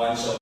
[0.00, 0.36] one shall